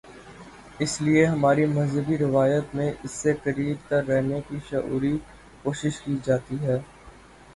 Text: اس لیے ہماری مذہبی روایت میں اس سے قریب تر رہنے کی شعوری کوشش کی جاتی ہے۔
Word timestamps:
اس 0.79 1.01
لیے 1.01 1.25
ہماری 1.25 1.65
مذہبی 1.65 2.17
روایت 2.17 2.73
میں 2.75 2.91
اس 3.03 3.11
سے 3.11 3.33
قریب 3.43 3.87
تر 3.89 4.03
رہنے 4.05 4.39
کی 4.49 4.57
شعوری 4.69 5.15
کوشش 5.63 6.01
کی 6.01 6.15
جاتی 6.25 6.57
ہے۔ 6.61 6.79